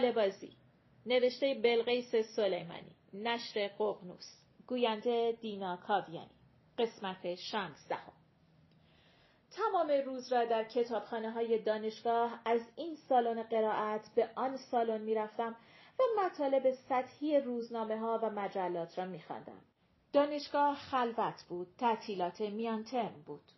بازی 0.00 0.56
نوشته 1.06 1.54
بلقیس 1.54 2.16
سلیمانی 2.36 2.96
نشر 3.12 3.68
ققنوس 3.68 4.26
گوینده 4.66 5.38
دینا 5.40 5.76
کاویانی 5.76 6.30
قسمت 6.78 7.34
شانزدهم 7.34 8.12
تمام 9.50 9.90
روز 10.06 10.32
را 10.32 10.44
در 10.44 10.64
کتابخانه 10.64 11.30
های 11.30 11.58
دانشگاه 11.58 12.40
از 12.44 12.60
این 12.76 12.96
سالن 12.96 13.42
قرائت 13.42 14.08
به 14.14 14.30
آن 14.34 14.56
سالن 14.56 15.00
می‌رفتم 15.00 15.56
و 15.98 16.02
مطالب 16.24 16.70
سطحی 16.70 17.40
روزنامه 17.40 17.98
ها 17.98 18.20
و 18.22 18.30
مجلات 18.30 18.98
را 18.98 19.04
میخواندم. 19.04 19.60
دانشگاه 20.12 20.74
خلوت 20.74 21.44
بود، 21.48 21.68
تعطیلات 21.78 22.40
میان 22.40 22.84
ترم 22.84 23.22
بود. 23.26 23.52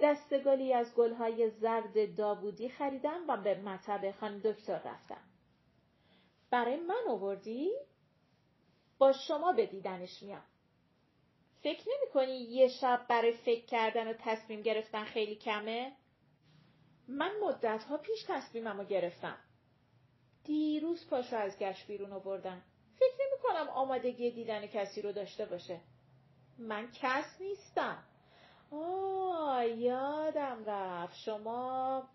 دستگلی 0.00 0.72
از 0.72 0.94
گلهای 0.94 1.50
زرد 1.50 2.16
داوودی 2.16 2.68
خریدم 2.68 3.20
و 3.28 3.36
به 3.36 3.60
مطب 3.60 4.10
خان 4.20 4.38
دکتر 4.38 4.78
رفتم. 4.78 5.20
برای 6.52 6.76
من 6.76 7.04
آوردی؟ 7.08 7.70
با 8.98 9.12
شما 9.12 9.52
به 9.52 9.66
دیدنش 9.66 10.22
میام. 10.22 10.44
فکر 11.62 11.82
نمی 11.88 12.10
کنی 12.12 12.36
یه 12.36 12.68
شب 12.68 13.06
برای 13.08 13.32
فکر 13.32 13.66
کردن 13.66 14.08
و 14.08 14.12
تصمیم 14.18 14.62
گرفتن 14.62 15.04
خیلی 15.04 15.36
کمه؟ 15.36 15.96
من 17.08 17.32
مدت 17.42 17.84
ها 17.84 17.96
پیش 17.96 18.24
تصمیمم 18.28 18.78
رو 18.78 18.84
گرفتم. 18.84 19.38
دیروز 20.44 21.08
پاشو 21.10 21.36
از 21.36 21.58
گشت 21.58 21.86
بیرون 21.86 22.12
آوردن. 22.12 22.62
فکر 22.96 23.14
نمی 23.20 23.42
کنم 23.42 23.68
آمادگی 23.68 24.30
دیدن 24.30 24.66
کسی 24.66 25.02
رو 25.02 25.12
داشته 25.12 25.46
باشه. 25.46 25.80
من 26.58 26.90
کس 26.94 27.40
نیستم. 27.40 28.04
آه 28.70 29.66
یادم 29.66 30.64
رفت 30.66 31.16
شما 31.16 32.08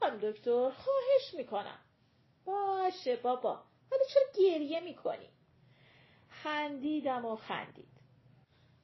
خانم 0.00 0.18
دکتر 0.18 0.70
خواهش 0.70 1.34
می‌کنم 1.34 1.78
باشه 2.44 3.16
بابا 3.16 3.71
حالا 3.92 4.04
چرا 4.14 4.22
گریه 4.44 4.80
می‌کنی؟ 4.80 5.28
خندیدم 6.28 7.24
و 7.24 7.36
خندید. 7.36 7.92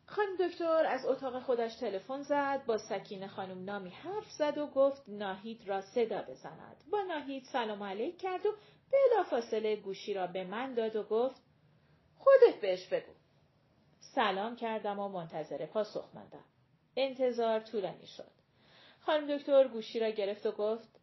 خانم 0.06 0.36
دکتر 0.36 0.86
از 0.86 1.06
اتاق 1.06 1.42
خودش 1.42 1.76
تلفن 1.76 2.22
زد 2.22 2.64
با 2.66 2.78
سکینه 2.78 3.28
خانم 3.28 3.64
نامی 3.64 3.90
حرف 3.90 4.30
زد 4.30 4.58
و 4.58 4.66
گفت 4.66 5.02
ناهید 5.08 5.68
را 5.68 5.80
صدا 5.80 6.22
بزند. 6.22 6.84
با 6.90 7.02
ناهید 7.02 7.44
سلام 7.44 7.82
علیک 7.82 8.18
کرد 8.18 8.46
و 8.46 8.54
بلافاصله 8.92 9.76
گوشی 9.76 10.14
را 10.14 10.26
به 10.26 10.44
من 10.44 10.74
داد 10.74 10.96
و 10.96 11.02
گفت 11.02 11.42
خودت 12.18 12.60
بهش 12.60 12.86
بگو. 12.86 13.12
سلام 14.00 14.56
کردم 14.56 14.98
و 14.98 15.08
منتظر 15.08 15.66
پاسخ 15.66 16.10
ماندم. 16.14 16.44
انتظار 16.96 17.60
طولانی 17.60 18.06
شد. 18.06 18.30
خانم 19.00 19.36
دکتر 19.36 19.68
گوشی 19.68 20.00
را 20.00 20.10
گرفت 20.10 20.46
و 20.46 20.52
گفت 20.52 20.97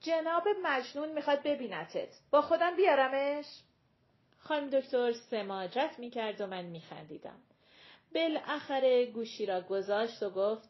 جناب 0.00 0.48
مجنون 0.62 1.12
می‌خواد 1.12 1.42
ببینتت 1.42 2.18
با 2.30 2.42
خودم 2.42 2.76
بیارمش 2.76 3.46
خانم 4.38 4.70
دکتر 4.70 5.12
سماجت 5.12 5.94
می‌کرد 5.98 6.40
و 6.40 6.46
من 6.46 6.64
میخندیدم 6.64 7.42
بالاخره 8.14 9.06
گوشی 9.06 9.46
را 9.46 9.60
گذاشت 9.60 10.22
و 10.22 10.30
گفت 10.30 10.68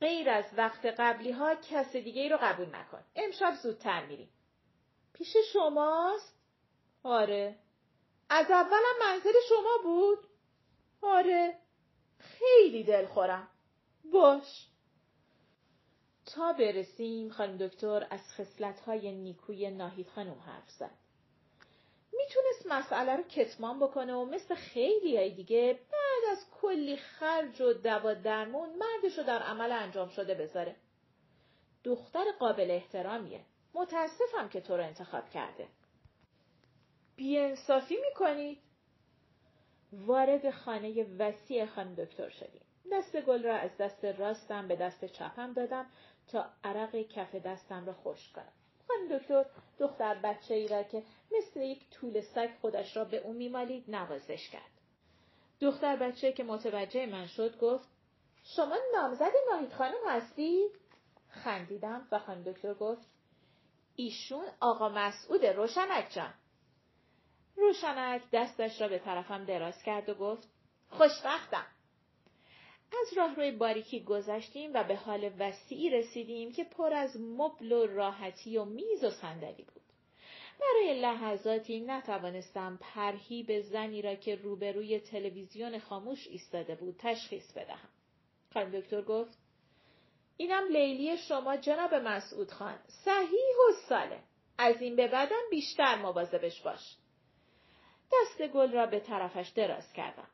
غیر 0.00 0.30
از 0.30 0.44
وقت 0.56 0.86
قبلی 0.86 1.30
ها 1.30 1.54
کس 1.54 1.96
دیگه 1.96 2.28
رو 2.28 2.38
قبول 2.42 2.74
نکن. 2.74 3.04
امشب 3.16 3.54
زودتر 3.62 4.06
میریم. 4.06 4.28
پیش 5.12 5.36
شماست؟ 5.52 6.38
آره. 7.02 7.58
از 8.30 8.50
اولم 8.50 8.98
منزل 9.00 9.32
شما 9.48 9.78
بود؟ 9.82 10.18
آره. 11.02 11.58
خیلی 12.18 12.84
دلخورم. 12.84 13.48
باش. 14.12 14.68
تا 16.34 16.52
برسیم 16.52 17.30
خانم 17.30 17.56
دکتر 17.56 18.06
از 18.10 18.20
خصلت‌های 18.34 19.12
نیکوی 19.12 19.70
ناهید 19.70 20.08
خانم 20.08 20.38
حرف 20.46 20.70
زد. 20.70 20.90
می‌تونست 22.12 22.66
مسئله 22.66 23.16
رو 23.16 23.22
کتمان 23.22 23.78
بکنه 23.78 24.14
و 24.14 24.24
مثل 24.24 24.54
خیلی 24.54 25.16
های 25.16 25.34
دیگه 25.34 25.78
بعد 25.92 26.36
از 26.36 26.46
کلی 26.60 26.96
خرج 26.96 27.60
و 27.60 27.72
دوا 27.72 28.14
درمون 28.14 28.68
مردش 28.68 29.18
رو 29.18 29.24
در 29.24 29.42
عمل 29.42 29.72
انجام 29.72 30.08
شده 30.08 30.34
بذاره. 30.34 30.76
دختر 31.84 32.24
قابل 32.38 32.70
احترامیه. 32.70 33.40
متاسفم 33.74 34.48
که 34.48 34.60
تو 34.60 34.76
رو 34.76 34.84
انتخاب 34.84 35.30
کرده. 35.30 35.68
بیانصافی 37.16 37.96
می‌کنید؟ 38.08 38.58
وارد 39.92 40.50
خانه 40.50 41.16
وسیع 41.18 41.66
خانم 41.66 41.94
دکتر 41.94 42.28
شدیم. 42.28 42.62
دست 42.92 43.16
گل 43.20 43.42
را 43.42 43.56
از 43.56 43.76
دست 43.76 44.04
راستم 44.04 44.68
به 44.68 44.76
دست 44.76 45.04
چپم 45.04 45.52
دادم 45.52 45.86
تا 46.32 46.46
عرق 46.64 46.96
کف 46.96 47.34
دستم 47.34 47.86
را 47.86 47.92
خوش 47.92 48.32
کنم. 48.32 48.52
خانم 48.88 49.18
دکتر 49.18 49.46
دختر 49.78 50.14
بچه 50.14 50.54
ای 50.54 50.68
را 50.68 50.82
که 50.82 51.02
مثل 51.38 51.60
یک 51.60 51.90
طول 51.90 52.20
سگ 52.20 52.50
خودش 52.60 52.96
را 52.96 53.04
به 53.04 53.16
او 53.16 53.32
میمالید 53.32 53.84
نوازش 53.88 54.50
کرد. 54.50 54.70
دختر 55.60 55.96
بچه 55.96 56.32
که 56.32 56.44
متوجه 56.44 57.06
من 57.06 57.26
شد 57.26 57.58
گفت 57.58 57.88
شما 58.56 58.76
نامزد 58.94 59.32
ناهید 59.50 59.72
خانم 59.72 60.08
هستی؟ 60.08 60.68
خندیدم 61.28 62.08
و 62.12 62.18
خانم 62.18 62.42
دکتر 62.42 62.74
گفت 62.74 63.06
ایشون 63.96 64.46
آقا 64.60 64.88
مسعود 64.88 65.46
روشنک 65.46 66.08
جان. 66.14 66.34
روشنک 67.56 68.22
دستش 68.32 68.80
را 68.80 68.88
به 68.88 68.98
طرفم 68.98 69.44
دراز 69.44 69.82
کرد 69.82 70.08
و 70.08 70.14
گفت 70.14 70.48
خوشبختم. 70.88 71.66
از 72.92 73.16
راهروی 73.16 73.50
باریکی 73.50 74.00
گذشتیم 74.04 74.70
و 74.74 74.84
به 74.84 74.96
حال 74.96 75.30
وسیعی 75.38 75.90
رسیدیم 75.90 76.52
که 76.52 76.64
پر 76.64 76.92
از 76.92 77.20
مبل 77.20 77.72
و 77.72 77.86
راحتی 77.86 78.56
و 78.56 78.64
میز 78.64 79.04
و 79.04 79.10
صندلی 79.10 79.62
بود. 79.62 79.82
برای 80.60 81.00
لحظاتی 81.00 81.80
نتوانستم 81.80 82.78
به 83.46 83.60
زنی 83.60 84.02
را 84.02 84.14
که 84.14 84.36
روبروی 84.36 85.00
تلویزیون 85.00 85.78
خاموش 85.78 86.28
ایستاده 86.28 86.74
بود 86.74 86.96
تشخیص 86.98 87.52
بدهم. 87.52 87.88
خانم 88.54 88.80
دکتر 88.80 89.02
گفت 89.02 89.38
اینم 90.36 90.68
لیلی 90.72 91.16
شما 91.16 91.56
جناب 91.56 91.94
مسعود 91.94 92.50
خان 92.50 92.78
صحیح 93.04 93.56
و 93.68 93.72
ساله. 93.88 94.18
از 94.58 94.82
این 94.82 94.96
به 94.96 95.08
بعدم 95.08 95.42
بیشتر 95.50 95.96
مواظبش 95.96 96.60
باش. 96.62 96.96
دست 98.12 98.42
گل 98.52 98.72
را 98.72 98.86
به 98.86 99.00
طرفش 99.00 99.48
دراز 99.48 99.92
کردم. 99.92 100.28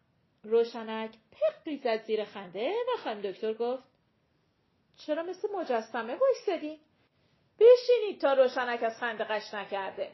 روشنک 0.44 1.10
پقی 1.32 1.76
زد 1.76 2.04
زیر 2.04 2.24
خنده 2.24 2.70
و 2.70 3.02
خانم 3.04 3.20
دکتر 3.20 3.54
گفت 3.54 3.82
چرا 4.96 5.22
مثل 5.22 5.48
مجسمه 5.56 6.16
بایستدی؟ 6.16 6.80
بشینید 7.58 8.20
تا 8.20 8.32
روشنک 8.32 8.82
از 8.82 8.98
خنده 8.98 9.24
قش 9.24 9.54
نکرده. 9.54 10.12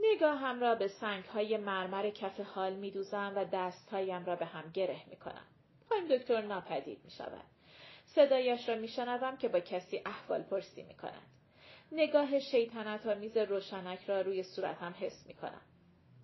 نگاهم 0.00 0.60
را 0.60 0.74
به 0.74 0.88
سنگ 0.88 1.24
های 1.24 1.56
مرمر 1.56 2.10
کف 2.10 2.40
حال 2.40 2.72
می 2.72 2.90
دوزم 2.90 3.32
و 3.36 3.44
دستهایم 3.44 4.24
را 4.24 4.36
به 4.36 4.46
هم 4.46 4.70
گره 4.70 5.00
می 5.10 5.16
کنم. 5.16 5.46
خانم 5.88 6.08
دکتر 6.08 6.42
ناپدید 6.42 7.04
می 7.04 7.10
شود. 7.10 7.44
صدایش 8.06 8.68
را 8.68 8.74
می 8.74 8.88
شنوم 8.88 9.36
که 9.36 9.48
با 9.48 9.60
کسی 9.60 10.02
احوال 10.06 10.42
پرسی 10.42 10.82
می 10.82 10.94
کند. 10.94 11.26
نگاه 11.92 12.40
شیطنت 12.40 13.06
آمیز 13.06 13.36
روشنک 13.36 14.04
را 14.04 14.20
روی 14.20 14.42
صورتم 14.42 14.94
حس 15.00 15.26
می 15.26 15.34
کنم. 15.34 15.62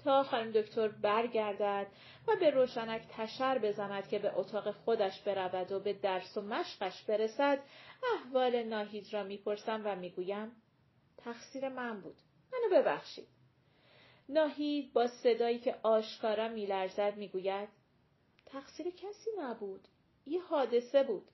تا 0.04 0.22
خانم 0.22 0.50
دکتر 0.50 0.88
برگردد 0.88 1.86
و 2.28 2.36
به 2.36 2.50
روشنک 2.50 3.02
تشر 3.10 3.58
بزند 3.58 4.08
که 4.08 4.18
به 4.18 4.38
اتاق 4.38 4.70
خودش 4.70 5.20
برود 5.20 5.72
و 5.72 5.80
به 5.80 5.92
درس 5.92 6.36
و 6.36 6.40
مشقش 6.40 7.02
برسد 7.02 7.58
احوال 8.14 8.62
ناهید 8.62 9.12
را 9.12 9.22
می‌پرسم 9.22 9.82
و 9.84 9.96
می‌گویم 9.96 10.52
تقصیر 11.16 11.68
من 11.68 12.00
بود. 12.00 12.16
منو 12.52 12.82
ببخشید. 12.82 13.28
ناهید 14.28 14.92
با 14.92 15.06
صدایی 15.06 15.58
که 15.58 15.76
آشکارا 15.82 16.48
میلرزد 16.48 17.16
می‌گوید 17.16 17.69
تقصیر 18.46 18.90
کسی 18.90 19.31
نبود. 19.38 19.88
یه 20.26 20.43
حادثه 20.43 21.02
بود. 21.02 21.28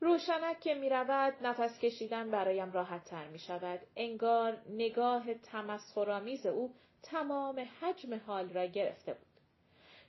روشنک 0.00 0.60
که 0.60 0.74
می 0.74 0.88
رود 0.88 1.34
نفس 1.42 1.78
کشیدن 1.78 2.30
برایم 2.30 2.72
راحت 2.72 3.04
تر 3.04 3.28
می 3.28 3.38
شود. 3.38 3.80
انگار 3.96 4.62
نگاه 4.68 5.34
تمسخرآمیز 5.34 6.46
او 6.46 6.74
تمام 7.02 7.66
حجم 7.80 8.20
حال 8.26 8.48
را 8.48 8.66
گرفته 8.66 9.14
بود. 9.14 9.26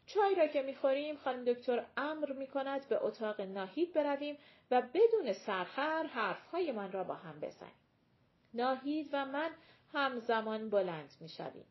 چای 0.05 0.35
را 0.35 0.47
که 0.47 0.61
می‌خوریم 0.61 1.17
خانم 1.17 1.45
دکتر 1.45 1.85
امر 1.97 2.31
می 2.31 2.47
کند 2.47 2.89
به 2.89 3.03
اتاق 3.03 3.41
ناهید 3.41 3.93
برویم 3.93 4.37
و 4.71 4.81
بدون 4.81 5.33
سرخر 5.33 6.03
حرفهای 6.03 6.71
من 6.71 6.91
را 6.91 7.03
با 7.03 7.13
هم 7.13 7.39
بزنیم. 7.39 7.73
ناهید 8.53 9.09
و 9.13 9.25
من 9.25 9.49
همزمان 9.93 10.69
بلند 10.69 11.13
می 11.19 11.29
شویم. 11.29 11.65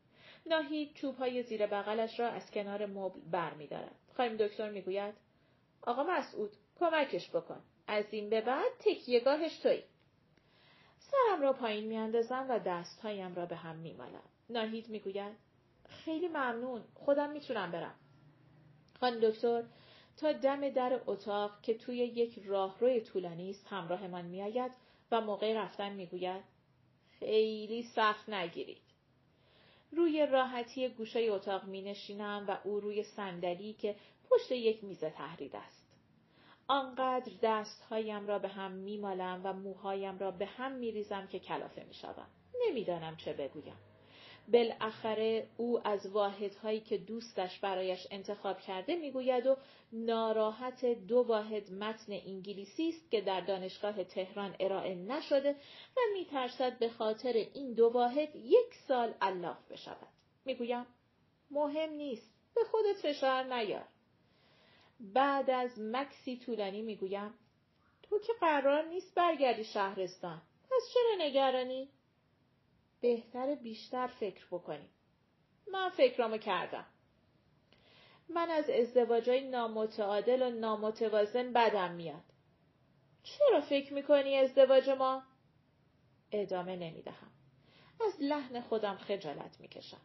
ناهید 0.46 0.94
چوب 0.94 1.16
های 1.16 1.42
زیر 1.42 1.66
بغلش 1.66 2.20
را 2.20 2.28
از 2.28 2.50
کنار 2.50 2.86
مبل 2.86 3.20
بر 3.20 3.54
می 3.54 3.66
دارد. 3.66 3.94
خانم 4.16 4.36
دکتر 4.36 4.70
می 4.70 4.82
گوید 4.82 5.14
آقا 5.82 6.02
مسعود 6.02 6.50
کمکش 6.80 7.30
بکن. 7.30 7.62
از 7.88 8.04
این 8.10 8.30
به 8.30 8.40
بعد 8.40 8.72
تکیهگاهش 8.78 9.58
توی. 9.58 9.82
سرم 10.98 11.42
را 11.42 11.52
پایین 11.52 11.84
میاندازم 11.84 12.46
و 12.48 12.58
دستهایم 12.58 13.34
را 13.34 13.46
به 13.46 13.56
هم 13.56 13.76
میمالم. 13.76 14.28
ناهید 14.50 14.88
می‌گوید 14.88 15.36
خیلی 15.88 16.28
ممنون 16.28 16.84
خودم 16.94 17.30
می‌تونم 17.30 17.72
برم. 17.72 17.94
خان 19.00 19.18
دکتر 19.18 19.64
تا 20.16 20.32
دم 20.32 20.70
در 20.70 21.00
اتاق 21.06 21.60
که 21.62 21.74
توی 21.74 21.96
یک 21.96 22.42
راهروی 22.46 23.00
طولانی 23.00 23.50
است 23.50 23.66
همراهمان 23.70 24.24
میآید 24.24 24.72
و 25.10 25.20
موقع 25.20 25.52
رفتن 25.52 25.92
می‌گوید 25.92 26.44
خیلی 27.18 27.82
سخت 27.82 28.28
نگیرید. 28.28 28.82
روی 29.92 30.26
راحتی 30.26 30.88
گوشه 30.88 31.20
اتاق 31.20 31.64
می 31.64 31.82
نشینم 31.82 32.44
و 32.48 32.58
او 32.64 32.80
روی 32.80 33.02
صندلی 33.02 33.72
که 33.72 33.96
پشت 34.30 34.52
یک 34.52 34.84
میز 34.84 35.04
تحریر 35.04 35.56
است. 35.56 35.77
آنقدر 36.68 37.32
دستهایم 37.42 38.26
را 38.26 38.38
به 38.38 38.48
هم 38.48 38.72
میمالم 38.72 39.40
و 39.44 39.52
موهایم 39.52 40.18
را 40.18 40.30
به 40.30 40.46
هم 40.46 40.72
میریزم 40.72 41.26
که 41.26 41.38
کلافه 41.38 41.84
می‌شوم. 41.84 42.26
نمی‌دانم 42.66 43.16
چه 43.16 43.32
بگویم. 43.32 43.76
بالاخره 44.52 45.46
او 45.56 45.88
از 45.88 46.06
واحدهایی 46.06 46.80
که 46.80 46.98
دوستش 46.98 47.58
برایش 47.58 48.06
انتخاب 48.10 48.60
کرده 48.60 48.96
می‌گوید 48.96 49.46
و 49.46 49.56
ناراحت 49.92 50.84
دو 50.84 51.16
واحد 51.16 51.72
متن 51.72 52.12
انگلیسی 52.12 52.88
است 52.88 53.10
که 53.10 53.20
در 53.20 53.40
دانشگاه 53.40 54.04
تهران 54.04 54.56
ارائه 54.60 54.94
نشده 54.94 55.56
و 55.96 56.00
میترسد 56.12 56.78
به 56.78 56.88
خاطر 56.88 57.32
این 57.32 57.74
دو 57.74 57.88
واحد 57.88 58.36
یک 58.36 58.74
سال 58.88 59.14
الاف 59.20 59.72
بشود. 59.72 60.08
می‌گویم 60.44 60.86
مهم 61.50 61.90
نیست. 61.90 62.34
به 62.54 62.60
خودت 62.70 62.96
فشار 63.02 63.54
نیار. 63.54 63.84
بعد 65.00 65.50
از 65.50 65.80
مکسی 65.80 66.36
طولانی 66.36 66.82
می‌گویم 66.82 67.34
تو 68.02 68.18
که 68.18 68.32
قرار 68.40 68.84
نیست 68.84 69.14
برگردی 69.14 69.64
شهرستان 69.64 70.42
پس 70.70 70.82
چرا 70.94 71.26
نگرانی 71.26 71.88
بهتر 73.00 73.54
بیشتر 73.54 74.06
فکر 74.06 74.46
بکنیم 74.46 74.90
من 75.72 75.88
فکرامو 75.88 76.38
کردم 76.38 76.86
من 78.28 78.50
از 78.50 78.70
ازدواجای 78.70 79.48
نامتعادل 79.50 80.42
و 80.42 80.50
نامتوازن 80.50 81.52
بدم 81.52 81.94
میاد 81.94 82.24
چرا 83.22 83.60
فکر 83.60 83.94
می‌کنی 83.94 84.36
ازدواج 84.36 84.88
ما؟ 84.88 85.22
ادامه 86.32 86.76
نمی‌دهم. 86.76 87.30
از 88.06 88.12
لحن 88.20 88.60
خودم 88.60 88.96
خجالت 88.96 89.60
می‌کشم. 89.60 90.00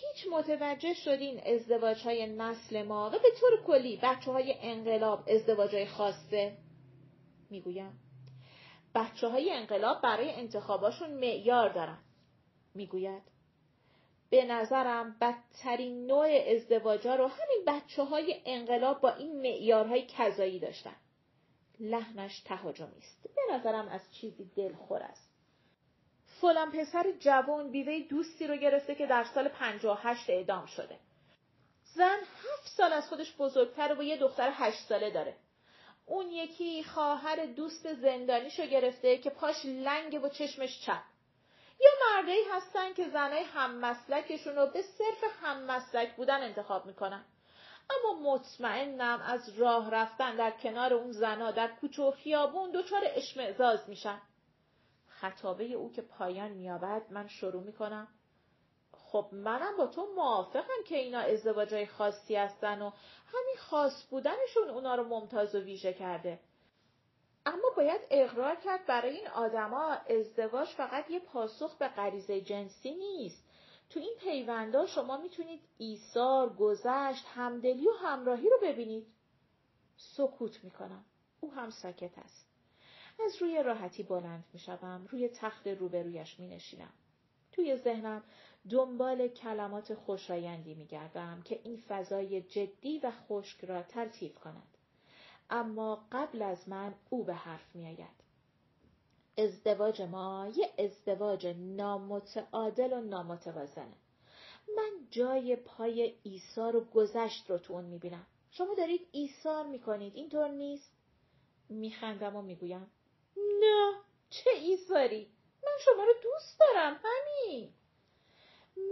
هیچ 0.00 0.32
متوجه 0.32 0.94
شدین 0.94 1.40
ازدواج 1.46 2.02
های 2.02 2.26
نسل 2.26 2.82
ما 2.82 3.06
و 3.06 3.10
به 3.10 3.30
طور 3.40 3.64
کلی 3.66 4.00
بچه 4.02 4.32
های 4.32 4.54
انقلاب 4.60 5.24
ازدواج 5.28 5.74
های 5.74 5.86
خاصه؟ 5.86 6.56
می‌گویم 7.50 8.00
بچه 8.94 9.28
های 9.28 9.52
انقلاب 9.52 10.02
برای 10.02 10.30
انتخاباشون 10.30 11.10
معیار 11.10 11.68
دارن. 11.68 11.98
می‌گوید 12.74 13.22
به 14.30 14.44
نظرم 14.44 15.16
بدترین 15.20 16.06
نوع 16.06 16.28
ازدواجا 16.56 17.14
رو 17.14 17.26
همین 17.26 17.64
بچه 17.66 18.04
های 18.04 18.42
انقلاب 18.46 19.00
با 19.00 19.10
این 19.14 19.40
معیارهای 19.40 20.06
کذایی 20.06 20.58
داشتن. 20.58 20.96
لحنش 21.80 22.40
تهاجمی 22.40 22.98
است. 22.98 23.22
به 23.22 23.54
نظرم 23.54 23.88
از 23.88 24.00
چیزی 24.12 24.50
دلخور 24.56 25.02
است. 25.02 25.29
فلان 26.40 26.72
پسر 26.72 27.12
جوان 27.18 27.70
بیوه 27.70 28.08
دوستی 28.08 28.46
رو 28.46 28.56
گرفته 28.56 28.94
که 28.94 29.06
در 29.06 29.24
سال 29.24 29.48
58 29.48 30.30
اعدام 30.30 30.66
شده. 30.66 30.98
زن 31.84 32.18
هفت 32.18 32.68
سال 32.76 32.92
از 32.92 33.08
خودش 33.08 33.36
بزرگتر 33.38 33.96
و 33.98 34.02
یه 34.02 34.16
دختر 34.16 34.50
هشت 34.54 34.88
ساله 34.88 35.10
داره. 35.10 35.36
اون 36.06 36.26
یکی 36.26 36.84
خواهر 36.84 37.46
دوست 37.46 37.94
زندانیشو 37.94 38.66
گرفته 38.66 39.18
که 39.18 39.30
پاش 39.30 39.64
لنگه 39.64 40.18
و 40.18 40.28
چشمش 40.28 40.80
چپ. 40.86 41.02
یا 41.80 41.90
مردایی 42.10 42.44
هستن 42.52 42.92
که 42.92 43.08
زنای 43.08 43.42
هم 43.42 43.74
مسلکشون 43.74 44.56
رو 44.56 44.66
به 44.66 44.82
صرف 44.82 45.30
هم 45.42 45.62
مسلک 45.62 46.16
بودن 46.16 46.42
انتخاب 46.42 46.86
می‌کنن. 46.86 47.24
اما 47.90 48.34
مطمئنم 48.34 49.20
از 49.20 49.58
راه 49.58 49.90
رفتن 49.90 50.36
در 50.36 50.50
کنار 50.50 50.94
اون 50.94 51.12
زنا 51.12 51.50
در 51.50 51.68
کوچه 51.68 52.02
و 52.02 52.10
خیابون 52.10 52.70
دچار 52.70 53.02
اشمعزاز 53.04 53.88
میشن. 53.88 54.20
خطابه 55.20 55.64
او 55.64 55.92
که 55.92 56.02
پایان 56.02 56.50
میابد 56.50 57.02
من 57.10 57.28
شروع 57.28 57.62
می‌کنم. 57.62 58.08
خب 58.92 59.28
منم 59.32 59.76
با 59.76 59.86
تو 59.86 60.06
موافقم 60.16 60.82
که 60.86 60.96
اینا 60.96 61.18
ازدواجای 61.18 61.86
خاصی 61.86 62.36
هستن 62.36 62.82
و 62.82 62.90
همین 63.26 63.56
خاص 63.58 64.06
بودنشون 64.10 64.68
اونا 64.68 64.94
رو 64.94 65.04
ممتاز 65.04 65.54
و 65.54 65.58
ویژه 65.58 65.92
کرده. 65.92 66.40
اما 67.46 67.70
باید 67.76 68.00
اقرار 68.10 68.56
کرد 68.56 68.86
برای 68.86 69.16
این 69.16 69.28
آدما 69.28 69.92
ازدواج 69.92 70.68
فقط 70.68 71.10
یه 71.10 71.20
پاسخ 71.20 71.76
به 71.76 71.88
غریزه 71.88 72.40
جنسی 72.40 72.94
نیست. 72.94 73.44
تو 73.90 74.00
این 74.00 74.14
پیوندا 74.20 74.86
شما 74.86 75.16
می‌تونید 75.16 75.60
ایثار، 75.78 76.54
گذشت، 76.56 77.24
همدلی 77.34 77.88
و 77.88 77.92
همراهی 77.92 78.48
رو 78.48 78.58
ببینید. 78.62 79.06
سکوت 79.96 80.64
می‌کنم. 80.64 81.04
او 81.40 81.52
هم 81.52 81.70
ساکت 81.70 82.18
است. 82.18 82.49
از 83.24 83.42
روی 83.42 83.62
راحتی 83.62 84.02
بلند 84.02 84.44
می 84.52 84.58
شوم. 84.58 85.06
روی 85.10 85.28
تخت 85.28 85.66
روبرویش 85.66 86.40
می 86.40 86.46
نشینم. 86.46 86.92
توی 87.52 87.76
ذهنم 87.76 88.22
دنبال 88.70 89.28
کلمات 89.28 89.94
خوشایندی 89.94 90.74
می 90.74 90.86
گردم 90.86 91.42
که 91.42 91.60
این 91.64 91.76
فضای 91.88 92.42
جدی 92.42 92.98
و 92.98 93.10
خشک 93.10 93.64
را 93.64 93.82
تلطیف 93.82 94.34
کند. 94.34 94.76
اما 95.50 96.06
قبل 96.12 96.42
از 96.42 96.68
من 96.68 96.94
او 97.10 97.24
به 97.24 97.34
حرف 97.34 97.74
می 97.76 97.86
آید. 97.86 98.20
ازدواج 99.38 100.02
ما 100.02 100.48
یه 100.56 100.70
ازدواج 100.78 101.46
نامتعادل 101.46 102.92
و 102.92 103.00
نامتوازنه. 103.00 103.96
من 104.76 104.90
جای 105.10 105.56
پای 105.56 106.14
ایثار 106.22 106.76
و 106.76 106.84
گذشت 106.84 107.50
رو 107.50 107.58
تو 107.58 107.72
اون 107.72 107.84
می‌بینم. 107.84 108.26
شما 108.50 108.74
دارید 108.74 109.08
ایثار 109.12 109.66
می‌کنید 109.66 110.16
اینطور 110.16 110.48
نیست؟ 110.48 110.92
میخندم 111.68 112.36
و 112.36 112.42
می‌گویم 112.42 112.86
نه 113.60 113.94
چه 114.30 114.50
ایثاری. 114.50 115.32
من 115.62 115.72
شما 115.84 116.04
رو 116.04 116.12
دوست 116.22 116.60
دارم 116.60 117.00
همین. 117.04 117.72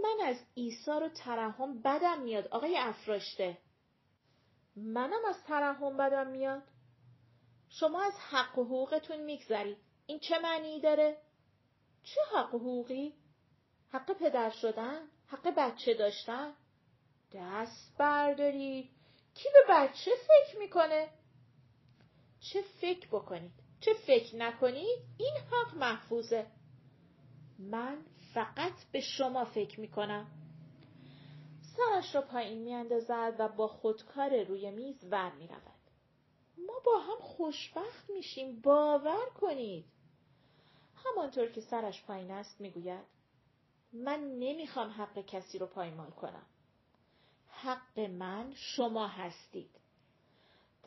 من 0.03 0.25
از 0.25 0.37
ایثار 0.53 1.03
و 1.03 1.09
ترحم 1.09 1.81
بدم 1.81 2.21
میاد 2.21 2.47
آقای 2.47 2.77
افراشته. 2.77 3.57
منم 4.75 5.25
از 5.25 5.43
ترحم 5.43 5.97
بدم 5.97 6.27
میاد. 6.27 6.63
شما 7.69 8.01
از 8.01 8.13
حق 8.13 8.57
و 8.59 8.63
حقوقتون 8.63 9.19
میگذرید. 9.19 9.77
این 10.05 10.19
چه 10.19 10.39
معنی 10.39 10.81
داره؟ 10.81 11.17
چه 12.03 12.21
حق 12.33 12.55
و 12.55 12.57
حقوقی؟ 12.57 13.13
حق 13.91 14.13
پدر 14.13 14.49
شدن؟ 14.49 15.07
حق 15.27 15.53
بچه 15.57 15.93
داشتن؟ 15.93 16.53
دست 17.33 17.97
بردارید. 17.97 18.89
کی 19.35 19.49
به 19.53 19.73
بچه 19.73 20.11
فکر 20.15 20.59
می‌کنه؟ 20.59 21.09
چه 22.39 22.61
فکر 22.61 23.07
بکنید؟ 23.07 23.68
چه 23.79 23.93
فکر 23.93 24.35
نکنید 24.35 24.99
این 25.17 25.33
حق 25.51 25.77
محفوظه. 25.77 26.47
من 27.59 27.97
فقط 28.33 28.73
به 28.91 28.99
شما 28.99 29.45
فکر 29.45 29.79
می‌کنم. 29.79 30.27
سرش 31.61 32.15
را 32.15 32.21
پایین 32.21 32.63
میاندازد 32.63 33.35
و 33.39 33.47
با 33.47 33.67
خودکار 33.67 34.43
روی 34.43 34.71
میز 34.71 35.05
ور 35.11 35.31
می‌رود. 35.33 35.79
ما 36.67 36.79
با 36.85 36.99
هم 36.99 37.19
خوشبخت 37.19 38.09
میشیم. 38.09 38.61
باور 38.61 39.29
کنید. 39.29 39.85
همانطور 40.95 41.51
که 41.51 41.61
سرش 41.61 42.03
پایین 42.03 42.31
است 42.31 42.61
می‌گوید 42.61 43.05
من 43.93 44.19
نمی‌خوام 44.19 44.89
حق 44.89 45.25
کسی 45.25 45.57
رو 45.57 45.65
پایمال 45.65 46.09
کنم. 46.09 46.45
حق 47.47 47.99
من 47.99 48.53
شما 48.55 49.07
هستید. 49.07 49.78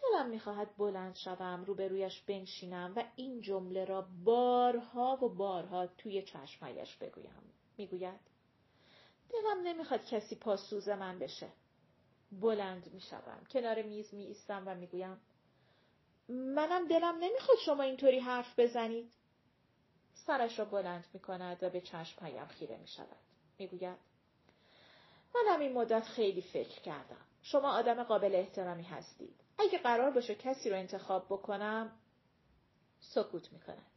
دلم 0.02 0.26
می‌خواهد 0.26 0.76
بلند 0.76 1.16
شوم 1.16 1.64
روبرویش 1.64 2.20
بنشینم 2.20 2.92
و 2.96 3.04
این 3.16 3.40
جمله 3.40 3.84
را 3.84 4.06
بارها 4.24 5.18
و 5.22 5.28
بارها 5.28 5.86
توی 5.86 6.22
چشمهایش 6.22 6.96
بگویم. 6.96 7.52
می‌گوید 7.76 8.20
دلم 9.30 9.62
نمی‌خواد 9.62 10.04
کسی 10.04 10.34
پاسوز 10.34 10.88
من 10.88 11.18
بشه. 11.18 11.48
بلند 12.32 12.92
می‌شوم 12.92 13.46
کنار 13.50 13.82
میز 13.82 14.14
می 14.14 14.24
ایستم 14.24 14.62
و 14.66 14.74
می‌گویم 14.74 15.20
منم 16.28 16.88
دلم 16.88 17.16
نمی‌خواد 17.20 17.58
شما 17.66 17.82
اینطوری 17.82 18.18
حرف 18.18 18.58
بزنید. 18.58 19.12
سرش 20.14 20.58
را 20.58 20.64
بلند 20.64 21.04
می‌کند 21.12 21.62
و 21.62 21.70
به 21.70 21.80
چشمهایم 21.80 22.46
خیره 22.46 22.76
می‌شود. 22.76 23.16
می‌گوید 23.58 23.98
من 25.34 25.60
این 25.60 25.72
مدت 25.72 26.04
خیلی 26.04 26.42
فکر 26.42 26.80
کردم. 26.80 27.26
شما 27.42 27.72
آدم 27.72 28.02
قابل 28.02 28.34
احترامی 28.34 28.82
هستید. 28.82 29.41
اگه 29.58 29.78
قرار 29.78 30.10
باشه 30.10 30.34
کسی 30.34 30.70
رو 30.70 30.76
انتخاب 30.76 31.26
بکنم 31.26 31.92
سکوت 33.00 33.52
می‌کند. 33.52 33.90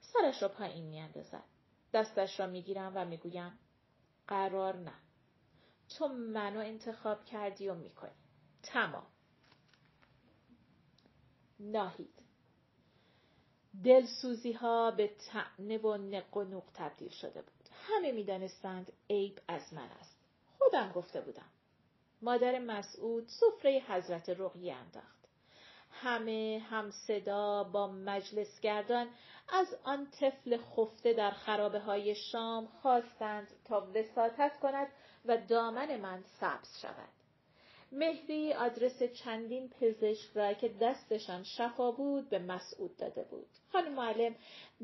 سرش 0.00 0.42
را 0.42 0.48
پایین 0.48 0.84
میاندازد. 0.84 1.44
دستش 1.92 2.40
را 2.40 2.46
می‌گیرم 2.46 2.92
و 2.94 3.04
می‌گویم 3.04 3.58
قرار 4.28 4.76
نه. 4.76 4.94
تو 5.88 6.08
منو 6.08 6.60
انتخاب 6.60 7.24
کردی 7.24 7.68
و 7.68 7.74
می‌کنی. 7.74 8.10
تمام. 8.62 9.06
ناهید. 11.60 12.22
دلسوزی 13.84 14.52
ها 14.52 14.90
به 14.90 15.08
تعنه 15.08 15.78
و 15.78 15.96
نق 15.96 16.36
و 16.36 16.44
نوق 16.44 16.64
تبدیل 16.74 17.10
شده 17.10 17.42
بود. 17.42 17.68
همه 17.72 18.12
می‌دانستند 18.12 18.92
عیب 19.10 19.40
از 19.48 19.72
من 19.72 19.88
است. 20.00 20.16
خودم 20.58 20.92
گفته 20.92 21.20
بودم. 21.20 21.48
مادر 22.22 22.58
مسعود 22.58 23.28
سفره 23.28 23.82
حضرت 23.88 24.28
رقیه 24.28 24.74
انداخت. 24.74 25.22
همه 25.90 26.62
هم 26.70 26.90
صدا 26.90 27.64
با 27.64 27.86
مجلسگردان 27.86 29.08
از 29.48 29.66
آن 29.84 30.06
طفل 30.10 30.56
خفته 30.56 31.12
در 31.12 31.30
خرابه 31.30 31.78
های 31.78 32.14
شام 32.14 32.66
خواستند 32.66 33.48
تا 33.64 33.88
وساطت 33.94 34.58
کند 34.60 34.88
و 35.24 35.36
دامن 35.36 35.96
من 35.96 36.24
سبز 36.40 36.78
شود. 36.82 37.08
مهری 37.92 38.52
آدرس 38.52 39.02
چندین 39.02 39.68
پزشک 39.68 40.30
را 40.34 40.52
که 40.52 40.68
دستشان 40.68 41.42
شفا 41.42 41.90
بود 41.90 42.28
به 42.28 42.38
مسعود 42.38 42.96
داده 42.96 43.22
بود. 43.24 43.46
خانم 43.72 43.92
معلم 43.92 44.34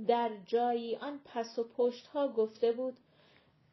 در 0.07 0.30
جایی 0.47 0.97
آن 0.97 1.21
پس 1.25 1.59
و 1.59 1.64
پشت 1.64 2.07
ها 2.07 2.28
گفته 2.28 2.73
بود 2.73 2.97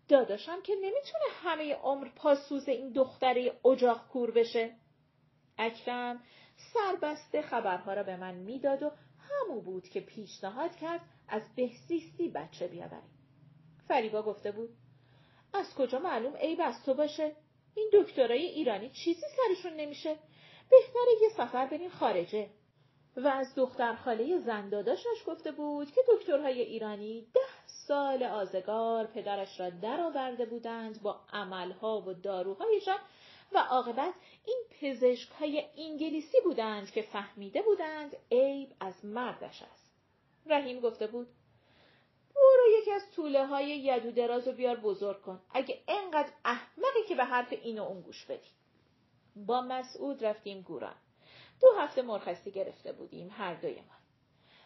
داداشم 0.07 0.61
که 0.61 0.73
نمی‌تونه 0.75 1.25
همه 1.43 1.73
عمر 1.73 2.07
پاسوز 2.15 2.69
این 2.69 2.91
دختره 2.91 3.59
اجاق 3.65 4.07
کور 4.07 4.31
بشه. 4.31 4.75
اکرم 5.57 6.23
سربسته 6.73 7.41
خبرها 7.41 7.93
را 7.93 8.03
به 8.03 8.17
من 8.17 8.35
می‌داد 8.35 8.83
و 8.83 8.91
همو 9.19 9.61
بود 9.61 9.89
که 9.89 9.99
پیشنهاد 10.01 10.75
کرد 10.75 11.01
از 11.27 11.55
بهزیستی 11.55 12.29
بچه 12.29 12.67
بیاوریم. 12.67 13.09
فریبا 13.87 14.21
گفته 14.21 14.51
بود 14.51 14.69
از 15.53 15.75
کجا 15.75 15.99
معلوم 15.99 16.35
عیب 16.35 16.61
از 16.61 16.83
تو 16.85 16.93
باشه؟ 16.93 17.35
این 17.75 17.89
دکترای 17.93 18.45
ایرانی 18.45 18.89
چیزی 18.89 19.21
سرشون 19.37 19.73
نمیشه. 19.73 20.15
بهتره 20.69 21.21
یه 21.21 21.29
سفر 21.29 21.65
بریم 21.65 21.89
خارجه. 21.89 22.49
و 23.17 23.27
از 23.27 23.55
دختر 23.55 23.95
خاله 23.95 24.39
زنداداشش 24.39 25.23
گفته 25.27 25.51
بود 25.51 25.91
که 25.91 26.01
دکترهای 26.07 26.61
ایرانی 26.61 27.27
ده 27.33 27.65
سال 27.65 28.23
آزگار 28.23 29.05
پدرش 29.05 29.59
را 29.59 29.69
درآورده 29.69 30.45
بودند 30.45 31.01
با 31.01 31.19
عملها 31.33 32.01
و 32.01 32.13
داروهایشان 32.13 32.99
و 33.53 33.57
عاقبت 33.57 34.13
این 34.45 34.63
پزشک 34.81 35.29
های 35.31 35.65
انگلیسی 35.77 36.37
بودند 36.43 36.91
که 36.91 37.01
فهمیده 37.01 37.61
بودند 37.61 38.15
عیب 38.31 38.69
از 38.79 39.05
مردش 39.05 39.61
است. 39.61 39.91
رحیم 40.45 40.79
گفته 40.79 41.07
بود 41.07 41.27
برو 42.35 42.81
یکی 42.81 42.91
از 42.91 43.11
طوله 43.15 43.45
های 43.45 43.67
یدو 43.67 44.11
دراز 44.11 44.47
رو 44.47 44.53
بیار 44.53 44.75
بزرگ 44.75 45.21
کن. 45.21 45.41
اگه 45.53 45.81
انقدر 45.87 46.29
احمقی 46.45 47.03
که 47.07 47.15
به 47.15 47.23
حرف 47.23 47.53
این 47.61 47.79
و 47.79 47.83
اون 47.83 48.01
گوش 48.01 48.25
بدی. 48.25 48.49
با 49.35 49.61
مسعود 49.61 50.25
رفتیم 50.25 50.61
گوران. 50.61 50.95
دو 51.61 51.67
هفته 51.77 52.01
مرخصی 52.01 52.51
گرفته 52.51 52.91
بودیم 52.91 53.29
هر 53.31 53.53
دویمان. 53.53 53.97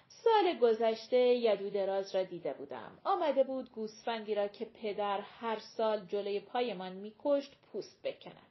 سال 0.07 0.57
گذشته 0.57 1.17
یدو 1.17 1.69
دراز 1.69 2.15
را 2.15 2.23
دیده 2.23 2.53
بودم. 2.53 2.97
آمده 3.03 3.43
بود 3.43 3.71
گوسفندی 3.71 4.35
را 4.35 4.47
که 4.47 4.65
پدر 4.65 5.21
هر 5.21 5.59
سال 5.59 6.05
جلوی 6.05 6.39
پایمان 6.39 6.93
میکشت 6.93 7.55
پوست 7.71 8.01
بکند. 8.03 8.49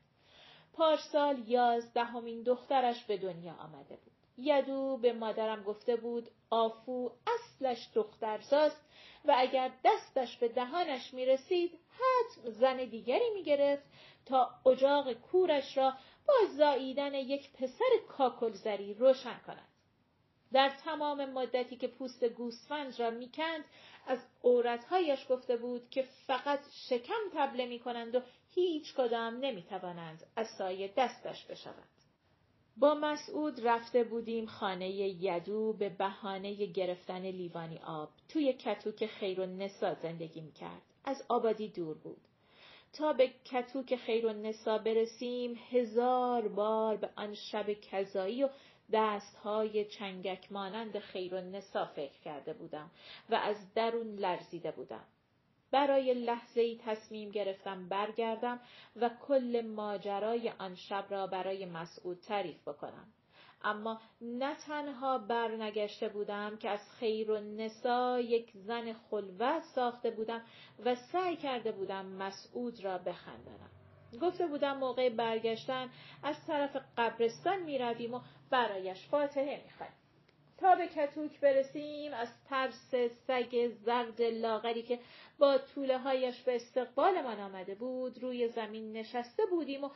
پارسال 0.73 1.49
یازدهمین 1.49 2.43
دخترش 2.43 3.05
به 3.05 3.17
دنیا 3.17 3.53
آمده 3.53 3.97
بود. 3.97 4.13
یدو 4.39 4.97
به 4.97 5.13
مادرم 5.13 5.63
گفته 5.63 5.97
بود 5.97 6.29
آفو 6.51 7.11
اصلش 7.27 7.89
دخترزاست 7.95 8.81
و 9.25 9.35
اگر 9.37 9.71
دستش 9.85 10.37
به 10.37 10.49
دهانش 10.49 11.15
می 11.15 11.27
رسید 11.27 11.79
حتم 11.91 12.51
زن 12.51 12.77
دیگری 12.77 13.31
می 13.35 13.43
گرفت 13.43 13.83
تا 14.27 14.51
اجاق 14.67 15.13
کورش 15.13 15.79
را 15.79 15.95
با 16.29 16.35
زاییدن 16.57 17.15
یک 17.15 17.53
پسر 17.53 17.91
کاکلزری 18.09 18.95
روشن 18.95 19.39
کند. 19.47 19.69
در 20.53 20.69
تمام 20.85 21.25
مدتی 21.25 21.77
که 21.77 21.89
پوست 21.89 22.25
گوسفند 22.25 23.01
را 23.01 23.11
می‌کند 23.11 23.65
از 24.07 24.19
عورتهایش 24.45 25.27
گفته 25.31 25.57
بود 25.57 25.91
که 25.91 26.03
فقط 26.27 26.61
شکم 26.89 27.21
تبله 27.35 27.67
می 27.67 27.79
کنند 27.79 28.15
و 28.15 28.21
هیچ 28.55 28.95
کدام 28.95 29.37
نمی 29.37 29.63
توانند 29.63 30.27
از 30.37 30.49
سایه 30.59 30.93
دستش 30.97 31.45
بشوند. 31.45 31.89
با 32.77 32.95
مسعود 32.95 33.67
رفته 33.67 34.05
بودیم 34.05 34.47
خانه 34.47 34.91
یدو 34.91 35.73
به 35.73 35.89
بهانه 35.89 36.67
گرفتن 36.67 37.23
لیوانی 37.23 37.79
آب. 37.79 38.09
توی 38.29 38.53
کتوک 38.53 39.07
خیر 39.07 39.41
و 39.41 39.47
نسا 39.47 39.95
زندگی 39.95 40.41
می 40.41 40.53
کرد. 40.53 40.83
از 41.05 41.25
آبادی 41.29 41.69
دور 41.69 41.99
بود. 41.99 42.21
تا 42.93 43.13
به 43.13 43.31
کتوک 43.45 43.97
خیر 43.97 44.27
و 44.27 44.33
نسا 44.33 44.79
برسیم 44.79 45.59
هزار 45.71 46.49
بار 46.49 46.97
به 46.97 47.11
آن 47.17 47.35
شب 47.35 47.73
کذایی 47.73 48.45
و 48.45 48.49
دستهای 48.93 49.85
چنگک 49.85 50.53
مانند 50.53 50.99
خیر 50.99 51.35
و 51.35 51.41
نسا 51.41 51.87
فکر 51.87 52.21
کرده 52.25 52.53
بودم 52.53 52.91
و 53.31 53.35
از 53.35 53.75
درون 53.75 54.15
لرزیده 54.15 54.71
بودم. 54.71 55.05
برای 55.71 56.15
لحظه 56.15 56.61
ای 56.61 56.81
تصمیم 56.85 57.31
گرفتم 57.31 57.89
برگردم 57.89 58.61
و 58.97 59.11
کل 59.29 59.67
ماجرای 59.67 60.53
آن 60.59 60.75
شب 60.75 61.05
را 61.11 61.27
برای 61.27 61.67
مسعود 61.67 62.21
تعریف 62.21 62.69
بکنم. 62.69 63.13
اما 63.63 64.01
نه 64.21 64.55
تنها 64.55 65.19
برنگشته 65.19 66.09
بودم 66.09 66.57
که 66.57 66.71
از 66.71 66.91
خیر 66.91 67.31
و 67.31 67.41
نسا 67.41 68.21
یک 68.21 68.51
زن 68.55 68.93
خلوت 68.93 69.63
ساخته 69.75 70.11
بودم 70.11 70.43
و 70.85 70.95
سعی 70.95 71.37
کرده 71.37 71.73
بودم 71.73 72.07
مسعود 72.07 72.85
را 72.85 72.99
بخندانم. 72.99 73.71
گفته 74.21 74.47
بودم 74.47 74.77
موقع 74.77 75.09
برگشتن 75.09 75.91
از 76.23 76.47
طرف 76.47 76.77
قبرستان 76.97 77.63
می 77.63 77.79
رویم 77.79 78.15
و 78.15 78.21
برایش 78.51 79.07
فاتحه 79.07 79.63
می 79.65 79.71
خواهیم. 79.71 79.95
تا 80.59 80.75
به 80.75 80.89
کتوک 80.89 81.41
برسیم 81.41 82.13
از 82.13 82.29
ترس 82.49 82.95
سگ 83.27 83.71
زرد 83.85 84.23
لاغری 84.23 84.83
که 84.83 84.99
با 85.39 85.59
طوله 85.59 85.99
هایش 85.99 86.43
به 86.43 86.57
استقبال 86.57 87.23
من 87.23 87.41
آمده 87.41 87.75
بود 87.75 88.23
روی 88.23 88.49
زمین 88.49 88.93
نشسته 88.93 89.47
بودیم 89.47 89.85
و 89.85 89.91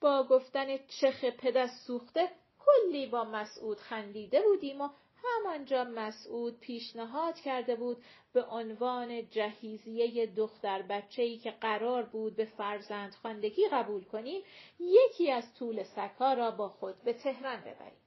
با 0.00 0.24
گفتن 0.30 0.66
چخ 0.76 1.24
پدست 1.24 1.86
سوخته 1.86 2.28
کلی 2.66 3.06
با 3.06 3.24
مسعود 3.24 3.78
خندیده 3.78 4.42
بودیم 4.42 4.80
و 4.80 4.88
همانجا 5.24 5.84
مسعود 5.84 6.60
پیشنهاد 6.60 7.34
کرده 7.34 7.76
بود 7.76 8.04
به 8.32 8.44
عنوان 8.44 9.30
جهیزیه 9.30 10.26
دختر 10.26 10.82
بچه‌ای 10.82 11.38
که 11.38 11.50
قرار 11.50 12.02
بود 12.02 12.36
به 12.36 12.44
فرزند 12.44 13.14
خاندگی 13.14 13.68
قبول 13.68 14.04
کنیم 14.04 14.42
یکی 14.80 15.30
از 15.30 15.54
طول 15.54 15.82
سکا 15.82 16.32
را 16.32 16.50
با 16.50 16.68
خود 16.68 17.02
به 17.02 17.12
تهران 17.12 17.60
ببریم. 17.60 18.00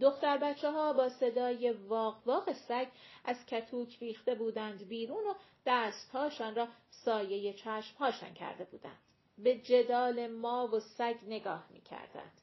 دختر 0.00 0.38
بچه 0.38 0.70
ها 0.70 0.92
با 0.92 1.08
صدای 1.08 1.72
واق 1.72 2.22
واق 2.26 2.52
سگ 2.52 2.88
از 3.24 3.46
کتوک 3.46 3.98
ریخته 4.00 4.34
بودند 4.34 4.88
بیرون 4.88 5.26
و 5.26 5.34
دستهاشان 5.66 6.54
را 6.54 6.68
سایه 6.90 7.52
چشمهاشان 7.52 8.34
کرده 8.34 8.64
بودند. 8.64 8.98
به 9.38 9.58
جدال 9.58 10.26
ما 10.26 10.68
و 10.72 10.80
سگ 10.80 11.16
نگاه 11.26 11.66
می 11.70 11.80
کردند. 11.80 12.41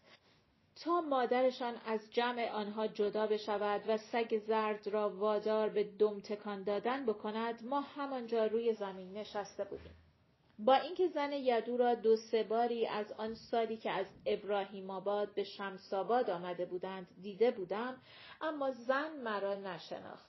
تا 0.79 1.01
مادرشان 1.01 1.73
از 1.85 1.99
جمع 2.11 2.49
آنها 2.51 2.87
جدا 2.87 3.27
بشود 3.27 3.81
و 3.87 3.97
سگ 3.97 4.41
زرد 4.47 4.87
را 4.87 5.09
وادار 5.09 5.69
به 5.69 5.83
دم 5.83 6.19
تکان 6.19 6.63
دادن 6.63 7.05
بکند 7.05 7.65
ما 7.65 7.81
همانجا 7.81 8.45
روی 8.45 8.73
زمین 8.73 9.17
نشسته 9.17 9.63
بودیم. 9.63 9.95
با 10.59 10.75
اینکه 10.75 11.07
زن 11.07 11.31
یدو 11.33 11.77
را 11.77 11.95
دو 11.95 12.15
سه 12.15 12.43
باری 12.43 12.87
از 12.87 13.11
آن 13.11 13.33
سالی 13.35 13.77
که 13.77 13.91
از 13.91 14.05
ابراهیم 14.25 14.89
آباد 14.89 15.33
به 15.33 15.43
شمساباد 15.43 16.29
آمده 16.29 16.65
بودند 16.65 17.07
دیده 17.21 17.51
بودم 17.51 18.01
اما 18.41 18.71
زن 18.71 19.21
مرا 19.23 19.55
نشناخت 19.55 20.28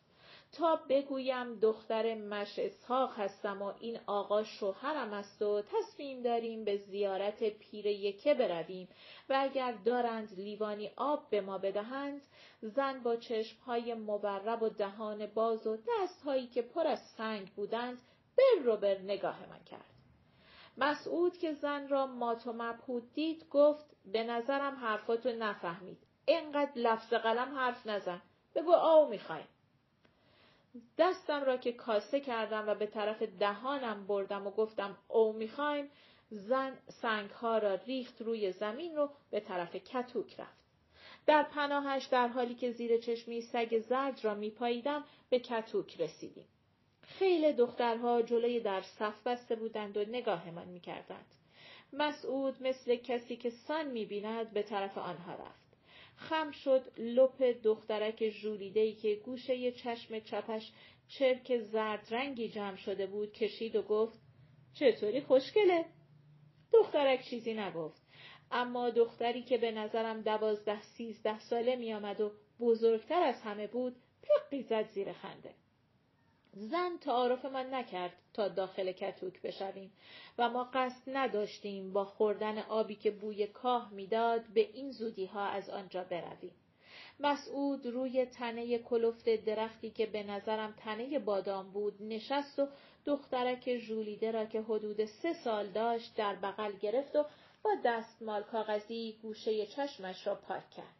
تا 0.52 0.76
بگویم 0.88 1.58
دختر 1.58 2.14
مش 2.14 2.58
اسحاق 2.58 3.18
هستم 3.18 3.62
و 3.62 3.72
این 3.80 4.00
آقا 4.06 4.44
شوهرم 4.44 5.12
است 5.12 5.42
و 5.42 5.62
تصمیم 5.62 6.22
داریم 6.22 6.64
به 6.64 6.76
زیارت 6.76 7.44
پیر 7.44 7.86
یکه 7.86 8.34
برویم 8.34 8.88
و 9.28 9.36
اگر 9.38 9.72
دارند 9.72 10.34
لیوانی 10.36 10.90
آب 10.96 11.30
به 11.30 11.40
ما 11.40 11.58
بدهند 11.58 12.22
زن 12.62 13.02
با 13.02 13.16
چشمهای 13.16 13.94
مبرب 13.94 14.62
و 14.62 14.68
دهان 14.68 15.26
باز 15.26 15.66
و 15.66 15.78
دستهایی 15.88 16.46
که 16.46 16.62
پر 16.62 16.86
از 16.86 17.00
سنگ 17.16 17.48
بودند 17.48 17.98
بر 18.38 18.64
رو 18.64 18.76
بر 18.76 18.98
نگاه 18.98 19.40
من 19.50 19.64
کرد. 19.64 19.90
مسعود 20.76 21.38
که 21.38 21.52
زن 21.52 21.88
را 21.88 22.06
مات 22.06 22.46
و 22.46 22.52
مبهود 22.52 23.12
دید 23.12 23.48
گفت 23.50 23.86
به 24.12 24.24
نظرم 24.24 24.76
حرفاتو 24.76 25.28
نفهمید. 25.28 25.98
اینقدر 26.26 26.72
لفظ 26.76 27.12
قلم 27.12 27.54
حرف 27.54 27.86
نزن. 27.86 28.22
بگو 28.54 28.72
آو 28.72 29.08
می‌خوایم. 29.08 29.48
دستم 30.98 31.44
را 31.44 31.56
که 31.56 31.72
کاسه 31.72 32.20
کردم 32.20 32.68
و 32.68 32.74
به 32.74 32.86
طرف 32.86 33.22
دهانم 33.22 34.06
بردم 34.06 34.46
و 34.46 34.50
گفتم 34.50 34.98
او 35.08 35.32
می‌خوایم 35.32 35.90
زن 36.30 36.78
سنگ 36.88 37.30
ها 37.30 37.58
را 37.58 37.74
ریخت 37.74 38.22
روی 38.22 38.52
زمین 38.52 38.96
رو 38.96 39.10
به 39.30 39.40
طرف 39.40 39.76
کتوک 39.76 40.40
رفت. 40.40 40.60
در 41.26 41.42
پناهش 41.42 42.04
در 42.04 42.28
حالی 42.28 42.54
که 42.54 42.72
زیر 42.72 42.98
چشمی 42.98 43.40
سگ 43.40 43.78
زرد 43.78 44.24
را 44.24 44.34
میپاییدم 44.34 45.04
به 45.30 45.38
کتوک 45.38 46.00
رسیدیم. 46.00 46.46
خیلی 47.02 47.52
دخترها 47.52 48.22
جلوی 48.22 48.60
در 48.60 48.82
صف 48.82 49.26
بسته 49.26 49.56
بودند 49.56 49.96
و 49.96 50.04
نگاهمان 50.04 50.68
می‌کردند. 50.68 51.34
مسعود 51.92 52.62
مثل 52.62 52.96
کسی 52.96 53.36
که 53.36 53.50
سن 53.50 53.86
می‌بیند 53.86 54.50
به 54.50 54.62
طرف 54.62 54.98
آنها 54.98 55.32
رفت. 55.32 55.69
خم 56.20 56.50
شد 56.50 56.92
لپ 56.98 57.42
دخترک 57.42 58.28
ژولیدهای 58.28 58.94
که 58.94 59.14
گوشه 59.14 59.72
چشم 59.72 60.20
چپش 60.20 60.72
چرک 61.08 61.58
زرد 61.58 62.06
رنگی 62.10 62.48
جمع 62.48 62.76
شده 62.76 63.06
بود 63.06 63.32
کشید 63.32 63.76
و 63.76 63.82
گفت 63.82 64.18
چطوری 64.74 65.20
خوشگله؟ 65.20 65.84
دخترک 66.72 67.24
چیزی 67.24 67.54
نگفت. 67.54 68.02
اما 68.50 68.90
دختری 68.90 69.42
که 69.42 69.58
به 69.58 69.70
نظرم 69.70 70.20
دوازده 70.20 70.82
سیزده 70.82 71.38
ساله 71.38 71.76
می 71.76 71.92
آمد 71.92 72.20
و 72.20 72.32
بزرگتر 72.60 73.22
از 73.22 73.42
همه 73.42 73.66
بود 73.66 73.96
پقی 74.22 74.62
زد 74.62 74.88
زیر 74.88 75.12
خنده. 75.12 75.54
زن 76.52 76.98
تعارف 77.00 77.44
من 77.44 77.74
نکرد 77.74 78.12
تا 78.34 78.48
داخل 78.48 78.92
کتوک 78.92 79.42
بشویم 79.42 79.92
و 80.38 80.48
ما 80.48 80.64
قصد 80.74 81.02
نداشتیم 81.06 81.92
با 81.92 82.04
خوردن 82.04 82.58
آبی 82.58 82.94
که 82.94 83.10
بوی 83.10 83.46
کاه 83.46 83.90
می‌داد 83.92 84.44
به 84.54 84.60
این 84.60 84.90
زودی 84.90 85.26
ها 85.26 85.46
از 85.46 85.70
آنجا 85.70 86.04
برویم. 86.04 86.54
مسعود 87.20 87.86
روی 87.86 88.24
تنه 88.24 88.78
کلفت 88.78 89.44
درختی 89.44 89.90
که 89.90 90.06
به 90.06 90.22
نظرم 90.22 90.74
تنه 90.78 91.18
بادام 91.18 91.70
بود 91.70 92.02
نشست 92.02 92.58
و 92.58 92.68
دخترک 93.04 93.76
ژولیده 93.76 94.30
را 94.30 94.44
که 94.44 94.60
حدود 94.60 95.04
سه 95.04 95.32
سال 95.44 95.66
داشت 95.66 96.16
در 96.16 96.34
بغل 96.34 96.72
گرفت 96.72 97.16
و 97.16 97.24
با 97.64 97.70
دستمال 97.84 98.42
کاغذی 98.42 99.18
گوشه 99.22 99.66
چشمش 99.66 100.26
را 100.26 100.34
پاک 100.34 100.70
کرد. 100.70 100.99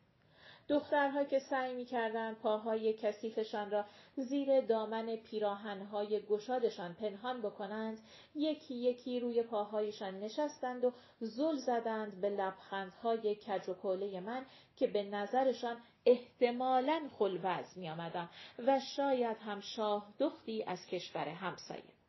دخترها 0.71 1.25
که 1.25 1.39
سعی 1.39 1.75
می‌کردند 1.75 2.39
پاهای 2.39 2.93
کثیفشان 2.93 3.71
را 3.71 3.85
زیر 4.17 4.61
دامن 4.61 5.17
پیراهنهای 5.17 6.21
گشادشان 6.21 6.95
پنهان 6.95 7.43
بکنند 7.43 7.99
یکی 8.35 8.75
یکی 8.75 9.21
روی 9.21 9.43
پاهایشان 9.43 10.21
نشستند 10.21 10.85
و 10.85 10.93
زل 11.21 11.57
زدند 11.57 12.21
به 12.21 12.31
لبخندهای 12.31 13.35
کج 13.35 13.69
و 13.69 14.21
من 14.21 14.47
که 14.77 14.87
به 14.87 15.03
نظرشان 15.03 15.77
احتمالا 16.07 17.09
خلوز 17.19 17.79
می 17.79 17.91
آمدم 17.91 18.31
و 18.59 18.81
شاید 18.97 19.37
هم 19.37 19.61
شاه 19.61 20.15
دختی 20.19 20.63
از 20.63 20.87
کشور 20.87 21.29
همسایه. 21.29 22.00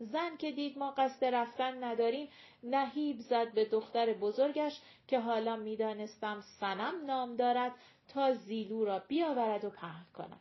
زن 0.00 0.36
که 0.36 0.52
دید 0.52 0.78
ما 0.78 0.90
قصد 0.90 1.24
رفتن 1.24 1.84
نداریم 1.84 2.28
نهیب 2.62 3.20
زد 3.20 3.52
به 3.52 3.64
دختر 3.64 4.12
بزرگش 4.12 4.80
که 5.06 5.20
حالا 5.20 5.56
می‌دانستم 5.56 6.40
سنم 6.60 7.06
نام 7.06 7.36
دارد 7.36 7.72
تا 8.08 8.34
زیلو 8.34 8.84
را 8.84 8.98
بیاورد 8.98 9.64
و 9.64 9.70
پهن 9.70 10.06
کند. 10.14 10.40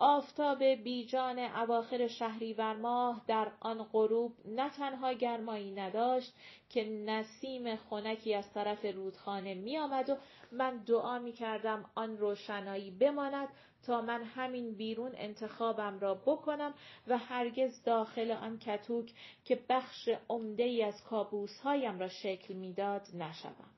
آفتاب 0.00 0.64
بیجان 0.64 1.38
اواخر 1.38 2.06
شهریور 2.06 2.76
ماه 2.76 3.22
در 3.26 3.48
آن 3.60 3.82
غروب 3.82 4.32
نه 4.44 4.70
تنها 4.70 5.12
گرمایی 5.12 5.70
نداشت 5.70 6.34
که 6.70 6.84
نسیم 6.84 7.76
خنکی 7.76 8.34
از 8.34 8.52
طرف 8.52 8.84
رودخانه 8.84 9.54
می 9.54 9.78
آمد 9.78 10.10
و 10.10 10.16
من 10.52 10.76
دعا 10.76 11.18
می 11.18 11.32
کردم 11.32 11.84
آن 11.94 12.18
روشنایی 12.18 12.90
بماند 12.90 13.48
تا 13.86 14.00
من 14.00 14.22
همین 14.22 14.74
بیرون 14.74 15.12
انتخابم 15.14 15.98
را 16.00 16.14
بکنم 16.14 16.74
و 17.06 17.18
هرگز 17.18 17.82
داخل 17.82 18.30
آن 18.30 18.58
کتوک 18.58 19.12
که 19.44 19.60
بخش 19.68 20.08
عمده 20.28 20.62
ای 20.62 20.82
از 20.82 21.04
کابوس 21.04 21.60
هایم 21.60 21.98
را 21.98 22.08
شکل 22.08 22.54
می‌داد 22.54 23.08
نشوم. 23.14 23.70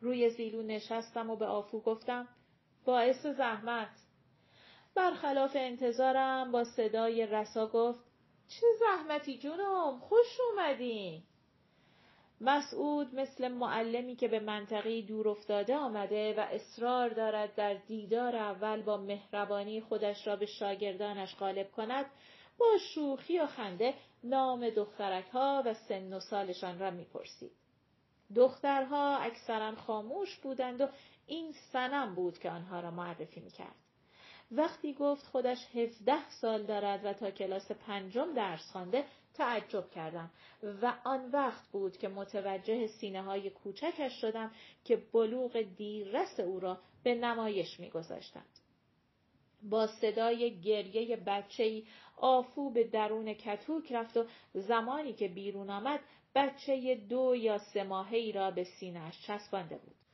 روی 0.00 0.30
زیلو 0.30 0.62
نشستم 0.62 1.30
و 1.30 1.36
به 1.36 1.46
آفو 1.46 1.80
گفتم 1.80 2.28
باعث 2.84 3.26
زحمت 3.26 3.90
برخلاف 4.94 5.52
انتظارم 5.54 6.52
با 6.52 6.64
صدای 6.64 7.26
رسا 7.26 7.66
گفت 7.66 8.00
چه 8.48 8.66
زحمتی 8.80 9.38
جونم 9.38 9.98
خوش 9.98 10.40
اومدی 10.50 11.22
مسعود 12.40 13.14
مثل 13.14 13.48
معلمی 13.48 14.16
که 14.16 14.28
به 14.28 14.40
منطقی 14.40 15.02
دور 15.02 15.28
افتاده 15.28 15.76
آمده 15.76 16.34
و 16.38 16.40
اصرار 16.40 17.08
دارد 17.08 17.54
در 17.54 17.74
دیدار 17.74 18.36
اول 18.36 18.82
با 18.82 18.96
مهربانی 18.96 19.80
خودش 19.80 20.26
را 20.26 20.36
به 20.36 20.46
شاگردانش 20.46 21.36
غالب 21.36 21.72
کند 21.72 22.06
با 22.58 22.66
شوخی 22.94 23.38
و 23.38 23.46
خنده 23.46 23.94
نام 24.24 24.70
دخترک 24.70 25.28
ها 25.28 25.62
و 25.66 25.74
سن 25.74 26.12
و 26.12 26.20
سالشان 26.20 26.78
را 26.78 26.90
می‌پرسید. 26.90 27.52
دخترها 28.34 29.18
اکثرا 29.18 29.74
خاموش 29.74 30.36
بودند 30.38 30.80
و 30.80 30.88
این 31.26 31.52
سنم 31.72 32.14
بود 32.14 32.38
که 32.38 32.50
آنها 32.50 32.80
را 32.80 32.90
معرفی 32.90 33.40
می‌کرد. 33.40 33.74
وقتی 34.50 34.94
گفت 34.94 35.26
خودش 35.26 35.58
هفده 35.74 36.28
سال 36.40 36.62
دارد 36.62 37.04
و 37.04 37.12
تا 37.12 37.30
کلاس 37.30 37.70
پنجم 37.70 38.34
درس 38.34 38.70
خوانده 38.72 39.04
تعجب 39.36 39.90
کردم 39.90 40.30
و 40.82 40.94
آن 41.04 41.30
وقت 41.30 41.68
بود 41.68 41.96
که 41.96 42.08
متوجه 42.08 42.86
سینه 42.86 43.22
های 43.22 43.50
کوچکش 43.50 44.12
شدم 44.20 44.50
که 44.84 44.96
بلوغ 45.12 45.62
دیررس 45.62 46.40
او 46.40 46.60
را 46.60 46.78
به 47.02 47.14
نمایش 47.14 47.80
میگذاشتند. 47.80 48.58
با 49.62 49.86
صدای 49.86 50.60
گریه 50.60 51.16
بچه‌ای 51.16 51.86
آفو 52.16 52.70
به 52.70 52.84
درون 52.84 53.34
کتوک 53.34 53.92
رفت 53.92 54.16
و 54.16 54.24
زمانی 54.54 55.12
که 55.12 55.28
بیرون 55.28 55.70
آمد 55.70 56.00
بچه 56.34 56.94
دو 56.94 57.34
یا 57.36 57.58
سه 57.58 57.82
ماهی 57.82 58.32
را 58.32 58.50
به 58.50 58.64
سینهش 58.64 59.26
چسبانده 59.26 59.78
بود. 59.78 60.05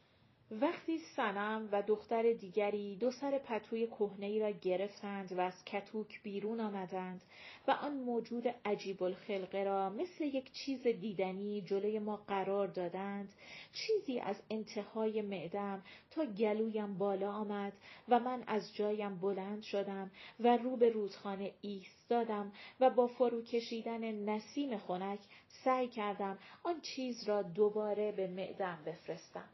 وقتی 0.61 0.99
سنم 0.99 1.69
و 1.73 1.83
دختر 1.83 2.33
دیگری 2.33 2.97
دو 2.97 3.11
سر 3.11 3.39
پتوی 3.39 3.87
کهنه 3.87 4.39
را 4.39 4.51
گرفتند 4.51 5.33
و 5.33 5.41
از 5.41 5.65
کتوک 5.65 6.23
بیرون 6.23 6.61
آمدند 6.61 7.23
و 7.69 7.71
آن 7.71 7.95
موجود 7.95 8.49
عجیب 8.65 9.03
الخلقه 9.03 9.65
را 9.65 9.91
مثل 9.91 10.25
یک 10.25 10.53
چیز 10.53 10.87
دیدنی 10.87 11.63
جلوی 11.63 11.99
ما 11.99 12.17
قرار 12.17 12.67
دادند 12.67 13.33
چیزی 13.73 14.21
از 14.21 14.43
انتهای 14.51 15.23
معدم 15.23 15.83
تا 16.11 16.25
گلویم 16.25 16.99
بالا 16.99 17.33
آمد 17.33 17.73
و 18.09 18.21
من 18.21 18.43
از 18.47 18.75
جایم 18.75 19.19
بلند 19.19 19.63
شدم 19.63 20.11
و 20.41 20.57
رو 20.57 20.77
به 20.77 20.91
رودخانه 20.91 21.53
ایستادم 21.61 22.53
و 22.81 22.91
با 22.91 23.07
فرو 23.07 23.43
کشیدن 23.43 24.31
نسیم 24.31 24.79
خنک 24.79 25.21
سعی 25.65 25.89
کردم 25.89 26.39
آن 26.63 26.81
چیز 26.81 27.29
را 27.29 27.43
دوباره 27.43 28.13
به 28.13 28.27
معدم 28.27 28.79
بفرستم. 28.87 29.49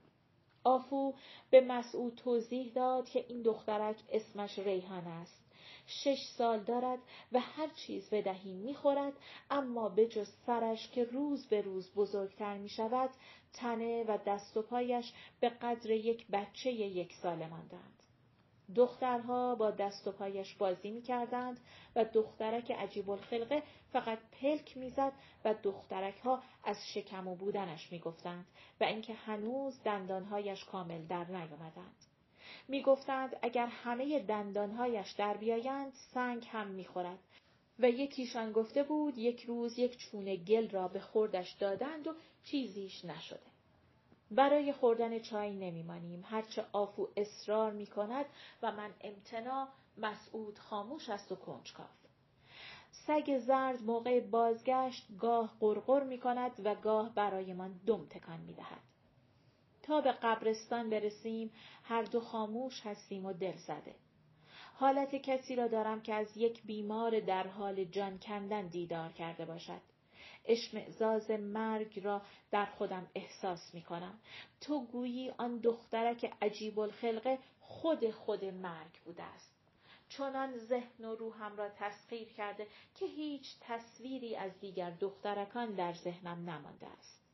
آفو 0.65 1.15
به 1.51 1.61
مسعود 1.61 2.15
توضیح 2.15 2.73
داد 2.73 3.09
که 3.09 3.25
این 3.29 3.43
دخترک 3.43 3.97
اسمش 4.13 4.59
ریحان 4.59 5.07
است. 5.07 5.45
شش 5.87 6.25
سال 6.25 6.59
دارد 6.59 6.99
و 7.33 7.41
هر 7.41 7.69
چیز 7.69 8.11
بدهی 8.11 8.53
می‌خورد 8.53 9.13
اما 9.51 9.89
به 9.89 10.07
جز 10.07 10.29
سرش 10.47 10.91
که 10.91 11.05
روز 11.05 11.47
به 11.47 11.61
روز 11.61 11.95
بزرگتر 11.95 12.59
می 12.59 12.69
شود 12.69 13.11
تنه 13.53 14.05
و 14.05 14.19
دست 14.27 14.57
و 14.57 14.63
پایش 14.63 15.13
به 15.41 15.49
قدر 15.49 15.91
یک 15.91 16.27
بچه 16.27 16.73
یک 16.73 17.13
ساله 17.15 17.47
ماندند. 17.47 17.98
دخترها 18.77 19.55
با 19.55 19.71
دست 19.71 20.09
و 20.09 20.13
پایش 20.13 20.55
بازی 20.55 20.91
می 20.91 21.03
کردند 21.03 21.61
و 21.97 22.05
دخترک 22.05 22.71
عجیب 22.71 23.11
الخلقه 23.11 23.63
فقط 23.93 24.19
پلک 24.41 24.77
می‌زد 24.77 25.13
و 25.45 25.55
دخترک 25.63 26.19
ها 26.19 26.43
از 26.65 26.77
شکم 26.95 27.29
و 27.29 27.35
بودنش 27.35 27.93
می 27.93 27.99
گفتند 27.99 28.47
و 28.81 28.85
اینکه 28.85 29.15
هنوز 29.15 29.83
دندانهایش 29.85 30.65
کامل 30.65 31.07
در 31.07 31.25
نیامدند. 31.25 31.97
می 32.69 32.83
گفتند 32.83 33.37
اگر 33.43 33.67
همه 33.67 34.19
دندانهایش 34.19 35.11
در 35.11 35.37
بیایند 35.37 35.93
سنگ 35.93 36.47
هم 36.51 36.67
می 36.67 36.85
خورد. 36.85 37.19
و 37.79 37.91
یکیشان 37.91 38.53
گفته 38.53 38.83
بود 38.83 39.19
یک 39.19 39.45
روز 39.45 39.79
یک 39.79 39.99
چونه 39.99 40.37
گل 40.37 40.71
را 40.71 40.89
به 40.89 41.01
خوردش 41.01 41.53
دادند 41.53 42.07
و 42.07 42.15
چیزیش 42.45 43.05
نشده. 43.05 43.58
برای 44.31 44.73
خوردن 44.73 45.19
چای 45.19 45.55
نمیمانیم 45.55 46.25
هرچه 46.27 46.65
آفو 46.73 47.09
اصرار 47.17 47.73
می 47.73 47.87
کند 47.87 48.27
و 48.63 48.73
من 48.73 48.91
امتنا 49.01 49.69
مسعود 49.99 50.59
خاموش 50.59 51.09
است 51.09 51.33
و 51.33 51.37
کنجکاو 51.37 51.87
سگ 53.07 53.39
زرد 53.39 53.83
موقع 53.83 54.21
بازگشت 54.21 55.07
گاه 55.19 55.57
قرقر 55.61 56.03
می 56.03 56.19
کند 56.19 56.53
و 56.65 56.75
گاه 56.75 57.15
برایمان 57.15 57.81
دم 57.87 58.07
تکان 58.07 58.41
می 58.41 58.55
دهد. 58.55 58.81
تا 59.83 60.01
به 60.01 60.13
قبرستان 60.13 60.91
برسیم 60.91 61.53
هر 61.83 62.03
دو 62.03 62.21
خاموش 62.21 62.87
هستیم 62.87 63.27
و 63.27 63.33
دل 63.33 63.57
زده. 63.57 63.95
حالت 64.75 65.15
کسی 65.15 65.57
را 65.57 65.69
دارم 65.69 66.01
که 66.01 66.15
از 66.15 66.37
یک 66.37 66.63
بیمار 66.63 67.21
در 67.21 67.47
حال 67.47 67.85
جان 67.85 68.19
کندن 68.19 68.67
دیدار 68.67 69.13
کرده 69.13 69.45
باشد. 69.45 69.81
اشمعزاز 70.49 71.31
مرگ 71.31 72.01
را 72.05 72.23
در 72.51 72.67
خودم 72.67 73.11
احساس 73.15 73.75
می 73.75 73.83
کنم. 73.83 74.19
تو 74.61 74.85
گویی 74.85 75.31
آن 75.31 75.59
دخترک 75.59 76.33
عجیب 76.43 76.79
الخلقه 76.79 77.39
خود 77.61 78.11
خود 78.11 78.45
مرگ 78.45 79.01
بوده 79.05 79.23
است. 79.23 79.55
چنان 80.09 80.59
ذهن 80.59 81.05
و 81.05 81.15
روحم 81.15 81.57
را 81.57 81.69
تسخیر 81.69 82.29
کرده 82.29 82.67
که 82.95 83.07
هیچ 83.07 83.57
تصویری 83.61 84.37
از 84.37 84.61
دیگر 84.61 84.91
دخترکان 84.91 85.75
در 85.75 85.93
ذهنم 85.93 86.51
نمانده 86.51 86.87
است. 86.87 87.25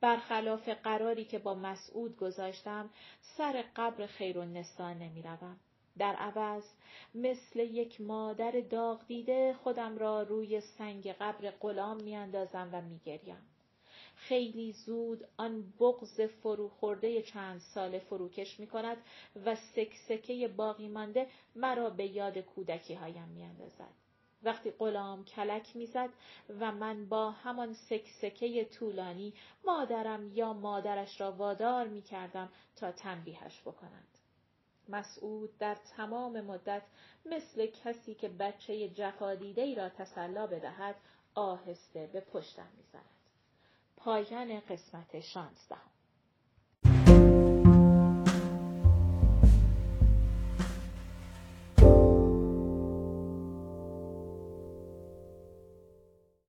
برخلاف 0.00 0.68
قراری 0.68 1.24
که 1.24 1.38
با 1.38 1.54
مسعود 1.54 2.16
گذاشتم 2.16 2.90
سر 3.20 3.64
قبر 3.76 4.06
خیرالنسا 4.06 4.92
نمی 4.92 5.22
روم. 5.22 5.60
در 6.00 6.14
عوض 6.14 6.64
مثل 7.14 7.60
یک 7.60 8.00
مادر 8.00 8.50
داغ 8.50 9.06
دیده 9.06 9.54
خودم 9.54 9.98
را 9.98 10.22
روی 10.22 10.60
سنگ 10.60 11.08
قبر 11.08 11.50
غلام 11.50 12.02
میاندازم 12.02 12.68
و 12.72 12.80
میگریم. 12.80 13.36
خیلی 14.16 14.72
زود 14.72 15.24
آن 15.36 15.72
بغز 15.80 16.20
فروخورده 16.20 17.22
چند 17.22 17.60
سال 17.60 17.98
فروکش 17.98 18.60
می 18.60 18.66
کند 18.66 18.96
و 19.44 19.54
سکسکه 19.54 20.48
باقی 20.48 20.88
مانده 20.88 21.26
مرا 21.56 21.90
به 21.90 22.06
یاد 22.06 22.38
کودکی 22.38 22.94
هایم 22.94 23.28
می 23.28 23.42
اندازد. 23.42 23.94
وقتی 24.42 24.70
غلام 24.70 25.24
کلک 25.24 25.76
می‌زد 25.76 26.10
و 26.60 26.72
من 26.72 27.08
با 27.08 27.30
همان 27.30 27.72
سکسکه 27.72 28.64
طولانی 28.64 29.34
مادرم 29.64 30.32
یا 30.34 30.52
مادرش 30.52 31.20
را 31.20 31.32
وادار 31.32 31.88
می 31.88 32.02
کردم 32.02 32.48
تا 32.76 32.92
تنبیهش 32.92 33.60
بکنند. 33.60 34.09
مسعود 34.88 35.58
در 35.58 35.74
تمام 35.96 36.40
مدت 36.40 36.82
مثل 37.26 37.66
کسی 37.66 38.14
که 38.14 38.28
بچه 38.28 38.88
جفادیده 38.88 39.62
ای 39.62 39.74
را 39.74 39.88
تسلا 39.88 40.46
بدهد 40.46 40.94
آهسته 41.34 42.06
به 42.12 42.20
پشتم 42.20 42.68
می‌زند. 42.76 43.04
پایان 43.96 44.60
قسمت 44.60 45.20
شانزدهم 45.20 45.89